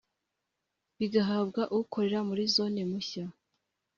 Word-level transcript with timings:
bigahabwa 0.97 1.61
ukorera 1.79 2.19
muri 2.29 2.43
Zone 2.55 2.81
mushya 2.91 3.25